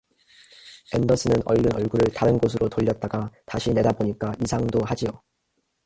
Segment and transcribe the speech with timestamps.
[0.95, 5.21] 앤더슨은 얼른 얼굴을 다른 곳으로 돌렸다가 다시 내다보니까 이상도 하지요.